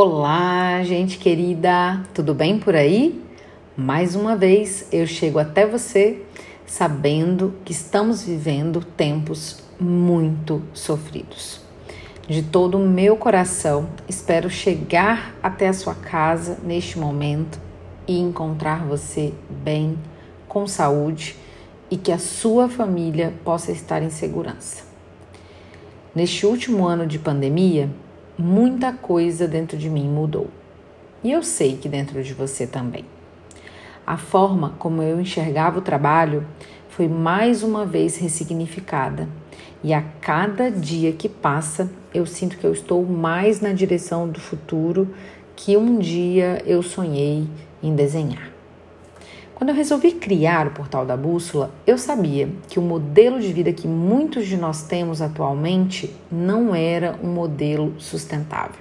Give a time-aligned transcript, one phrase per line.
[0.00, 3.20] Olá, gente querida, tudo bem por aí?
[3.76, 6.22] Mais uma vez eu chego até você
[6.64, 11.60] sabendo que estamos vivendo tempos muito sofridos.
[12.28, 17.58] De todo o meu coração, espero chegar até a sua casa neste momento
[18.06, 19.98] e encontrar você bem,
[20.46, 21.34] com saúde
[21.90, 24.84] e que a sua família possa estar em segurança.
[26.14, 27.90] Neste último ano de pandemia,
[28.38, 30.48] muita coisa dentro de mim mudou.
[31.24, 33.04] E eu sei que dentro de você também.
[34.06, 36.46] A forma como eu enxergava o trabalho
[36.88, 39.28] foi mais uma vez ressignificada.
[39.82, 44.40] E a cada dia que passa, eu sinto que eu estou mais na direção do
[44.40, 45.12] futuro
[45.56, 47.48] que um dia eu sonhei
[47.82, 48.57] em desenhar.
[49.58, 53.72] Quando eu resolvi criar o Portal da Bússola, eu sabia que o modelo de vida
[53.72, 58.80] que muitos de nós temos atualmente não era um modelo sustentável.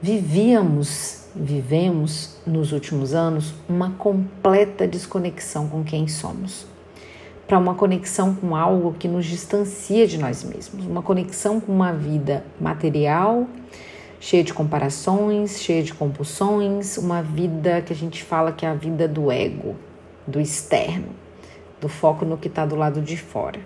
[0.00, 6.64] Vivíamos, vivemos nos últimos anos uma completa desconexão com quem somos,
[7.46, 11.92] para uma conexão com algo que nos distancia de nós mesmos, uma conexão com uma
[11.92, 13.46] vida material
[14.20, 18.74] cheia de comparações, cheia de compulsões, uma vida que a gente fala que é a
[18.74, 19.76] vida do ego,
[20.26, 21.08] do externo,
[21.80, 23.60] do foco no que está do lado de fora.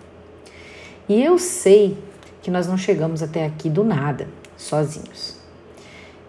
[1.08, 1.96] E eu sei
[2.42, 5.40] que nós não chegamos até aqui do nada, sozinhos.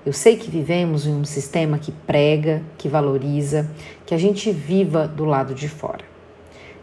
[0.06, 3.70] Eu sei que vivemos em um sistema que prega, que valoriza,
[4.06, 6.04] que a gente viva do lado de fora,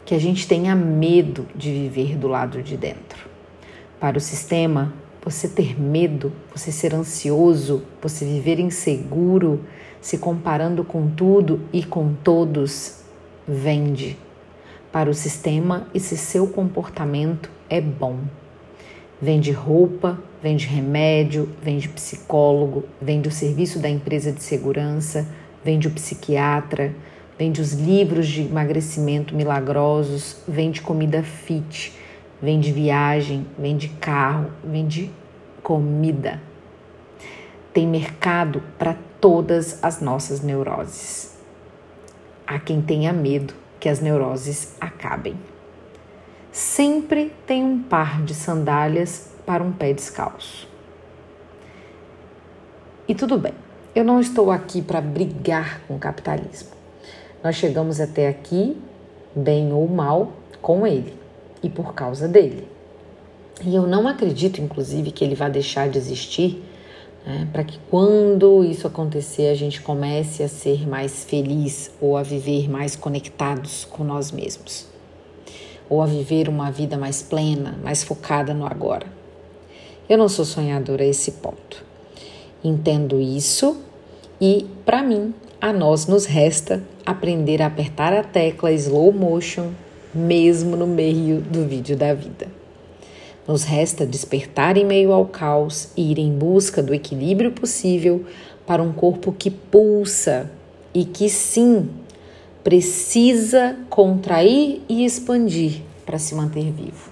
[0.06, 3.28] que a gente tenha medo de viver do lado de dentro.
[3.98, 9.60] Para o sistema, você ter medo, você ser ansioso, você viver inseguro,
[10.00, 13.00] se comparando com tudo e com todos,
[13.46, 14.16] vende.
[14.90, 18.18] Para o sistema, esse seu comportamento é bom.
[19.20, 25.28] Vende roupa, vende remédio, vende psicólogo, vende o serviço da empresa de segurança,
[25.62, 26.94] vende o psiquiatra,
[27.38, 31.92] vende os livros de emagrecimento milagrosos, vende comida fit
[32.42, 35.10] vem de viagem, vem de carro, vem de
[35.62, 36.40] comida.
[37.72, 41.38] Tem mercado para todas as nossas neuroses.
[42.46, 45.36] Há quem tenha medo que as neuroses acabem.
[46.50, 50.68] Sempre tem um par de sandálias para um pé descalço.
[53.06, 53.54] E tudo bem,
[53.94, 56.70] eu não estou aqui para brigar com o capitalismo.
[57.42, 58.76] Nós chegamos até aqui,
[59.34, 61.20] bem ou mal, com ele
[61.62, 62.66] e por causa dele.
[63.62, 66.62] E eu não acredito, inclusive, que ele vai deixar de existir
[67.26, 72.22] né, para que quando isso acontecer a gente comece a ser mais feliz ou a
[72.22, 74.86] viver mais conectados com nós mesmos,
[75.88, 79.06] ou a viver uma vida mais plena, mais focada no agora.
[80.08, 81.84] Eu não sou sonhadora a esse ponto.
[82.64, 83.76] Entendo isso
[84.40, 89.70] e, para mim, a nós nos resta aprender a apertar a tecla slow motion
[90.14, 92.48] mesmo no meio do vídeo da vida.
[93.46, 98.24] Nos resta despertar em meio ao caos e ir em busca do equilíbrio possível
[98.66, 100.50] para um corpo que pulsa
[100.94, 101.88] e que sim
[102.62, 107.10] precisa contrair e expandir para se manter vivo.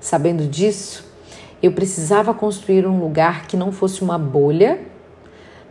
[0.00, 1.04] Sabendo disso,
[1.62, 4.80] eu precisava construir um lugar que não fosse uma bolha,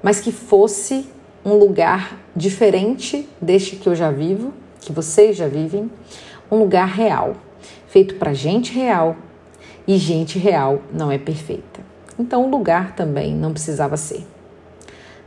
[0.01, 1.06] mas que fosse
[1.44, 5.89] um lugar diferente deste que eu já vivo que vocês já vivem,
[6.51, 7.35] um lugar real,
[7.87, 9.15] feito para gente real,
[9.87, 11.79] e gente real não é perfeita.
[12.19, 14.25] Então o lugar também não precisava ser.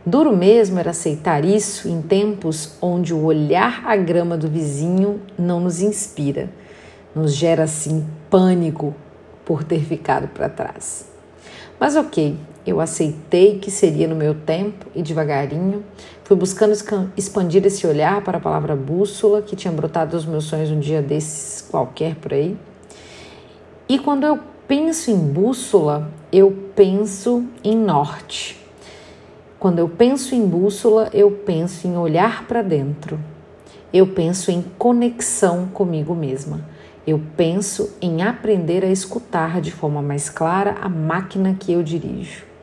[0.06, 5.60] Duro mesmo era aceitar isso em tempos onde o olhar a grama do vizinho não
[5.60, 6.50] nos inspira,
[7.14, 8.94] nos gera assim pânico
[9.46, 11.08] por ter ficado para trás.
[11.80, 12.36] Mas ok,
[12.66, 15.84] eu aceitei que seria no meu tempo e devagarinho
[16.24, 16.72] fui buscando
[17.16, 21.02] expandir esse olhar para a palavra bússola que tinha brotado dos meus sonhos um dia
[21.02, 22.56] desses qualquer por aí.
[23.86, 28.58] E quando eu penso em bússola, eu penso em norte.
[29.58, 33.20] Quando eu penso em bússola, eu penso em olhar para dentro.
[33.92, 36.66] Eu penso em conexão comigo mesma.
[37.06, 42.53] Eu penso em aprender a escutar de forma mais clara a máquina que eu dirijo.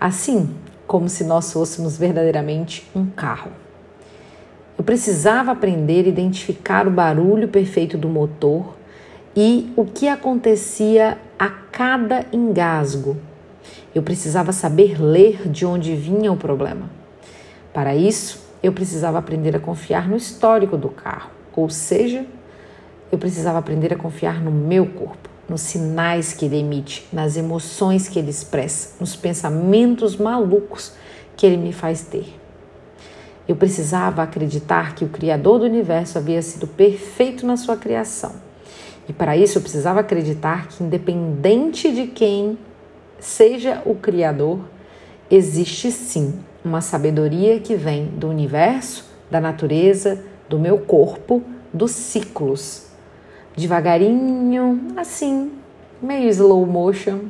[0.00, 0.54] Assim
[0.86, 3.50] como se nós fôssemos verdadeiramente um carro.
[4.78, 8.76] Eu precisava aprender a identificar o barulho perfeito do motor
[9.36, 13.16] e o que acontecia a cada engasgo.
[13.94, 16.88] Eu precisava saber ler de onde vinha o problema.
[17.74, 22.24] Para isso, eu precisava aprender a confiar no histórico do carro, ou seja,
[23.10, 25.27] eu precisava aprender a confiar no meu corpo.
[25.48, 30.92] Nos sinais que ele emite, nas emoções que ele expressa, nos pensamentos malucos
[31.36, 32.34] que ele me faz ter.
[33.46, 38.32] Eu precisava acreditar que o Criador do universo havia sido perfeito na sua criação.
[39.08, 42.58] E para isso eu precisava acreditar que, independente de quem
[43.18, 44.60] seja o Criador,
[45.30, 51.42] existe sim uma sabedoria que vem do universo, da natureza, do meu corpo,
[51.72, 52.87] dos ciclos.
[53.58, 55.50] Devagarinho, assim,
[56.00, 57.22] meio slow motion,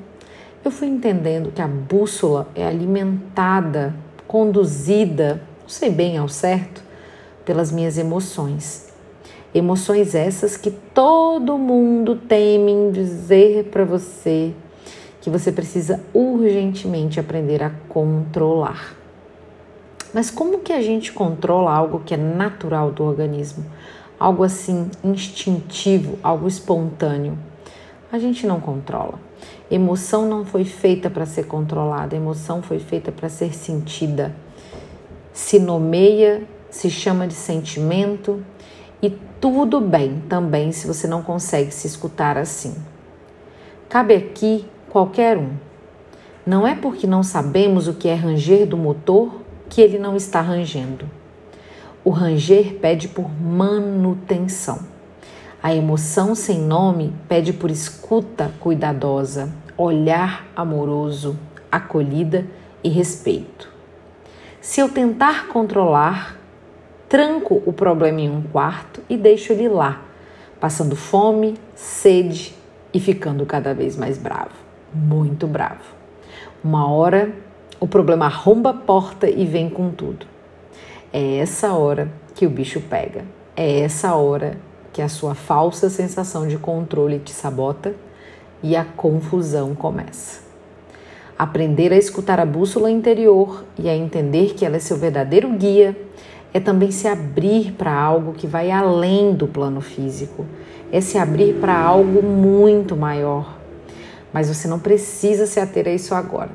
[0.62, 3.94] eu fui entendendo que a bússola é alimentada,
[4.26, 6.82] conduzida, não sei bem ao certo,
[7.46, 8.92] pelas minhas emoções.
[9.54, 14.52] Emoções essas que todo mundo teme dizer para você
[15.22, 18.94] que você precisa urgentemente aprender a controlar.
[20.12, 23.64] Mas como que a gente controla algo que é natural do organismo?
[24.18, 27.38] Algo assim instintivo, algo espontâneo?
[28.10, 29.18] A gente não controla.
[29.70, 34.34] Emoção não foi feita para ser controlada, emoção foi feita para ser sentida.
[35.32, 38.42] Se nomeia, se chama de sentimento
[39.00, 39.10] e
[39.40, 42.74] tudo bem também se você não consegue se escutar assim.
[43.88, 45.50] Cabe aqui qualquer um.
[46.44, 50.40] Não é porque não sabemos o que é ranger do motor que ele não está
[50.40, 51.08] rangendo.
[52.08, 54.78] O ranger pede por manutenção.
[55.62, 61.38] A emoção sem nome pede por escuta cuidadosa, olhar amoroso,
[61.70, 62.46] acolhida
[62.82, 63.70] e respeito.
[64.58, 66.38] Se eu tentar controlar,
[67.10, 70.00] tranco o problema em um quarto e deixo ele lá,
[70.58, 72.54] passando fome, sede
[72.90, 74.54] e ficando cada vez mais bravo,
[74.94, 75.84] muito bravo.
[76.64, 77.34] Uma hora
[77.78, 80.37] o problema arromba a porta e vem com tudo.
[81.12, 83.24] É essa hora que o bicho pega.
[83.56, 84.58] É essa hora
[84.92, 87.94] que a sua falsa sensação de controle te sabota
[88.62, 90.40] e a confusão começa.
[91.38, 95.96] Aprender a escutar a bússola interior e a entender que ela é seu verdadeiro guia
[96.52, 100.44] é também se abrir para algo que vai além do plano físico,
[100.90, 103.56] é se abrir para algo muito maior.
[104.32, 106.50] Mas você não precisa se ater a isso agora.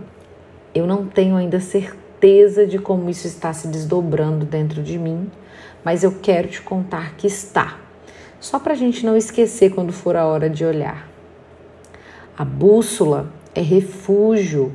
[0.75, 1.59] Eu não tenho ainda
[2.23, 5.29] certeza de como isso está se desdobrando dentro de mim,
[5.83, 7.77] mas eu quero te contar que está.
[8.39, 11.09] Só para a gente não esquecer quando for a hora de olhar.
[12.37, 14.73] A bússola é refúgio.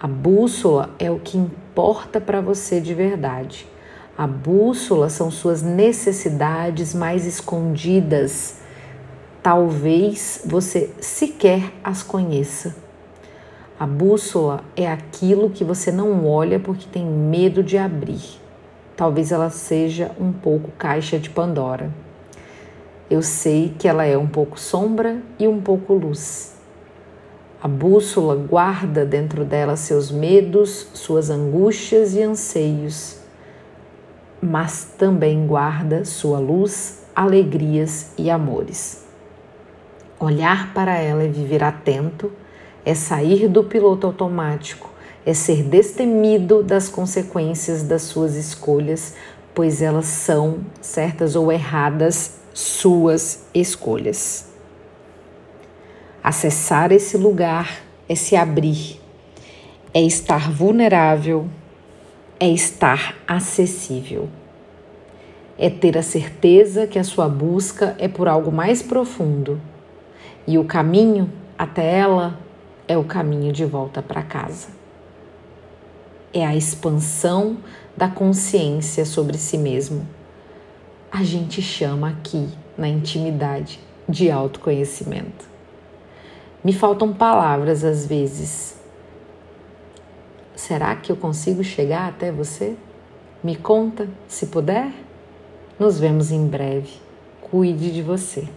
[0.00, 3.64] A bússola é o que importa para você de verdade.
[4.16, 8.56] A bússola são suas necessidades mais escondidas.
[9.40, 12.87] Talvez você sequer as conheça.
[13.78, 18.40] A bússola é aquilo que você não olha porque tem medo de abrir.
[18.96, 21.88] Talvez ela seja um pouco caixa de Pandora.
[23.08, 26.56] Eu sei que ela é um pouco sombra e um pouco luz.
[27.62, 33.20] A bússola guarda dentro dela seus medos, suas angústias e anseios,
[34.42, 39.06] mas também guarda sua luz, alegrias e amores.
[40.18, 42.32] Olhar para ela e viver atento
[42.84, 44.90] é sair do piloto automático,
[45.24, 49.14] é ser destemido das consequências das suas escolhas,
[49.54, 54.48] pois elas são, certas ou erradas, suas escolhas.
[56.22, 59.00] Acessar esse lugar é se abrir,
[59.92, 61.46] é estar vulnerável,
[62.40, 64.28] é estar acessível.
[65.58, 69.60] É ter a certeza que a sua busca é por algo mais profundo
[70.46, 72.38] e o caminho até ela
[72.88, 74.68] é o caminho de volta para casa.
[76.32, 77.58] É a expansão
[77.94, 80.08] da consciência sobre si mesmo.
[81.12, 83.78] A gente chama aqui, na intimidade,
[84.08, 85.46] de autoconhecimento.
[86.64, 88.80] Me faltam palavras às vezes.
[90.56, 92.76] Será que eu consigo chegar até você?
[93.44, 94.90] Me conta, se puder.
[95.78, 96.90] Nos vemos em breve.
[97.40, 98.48] Cuide de você.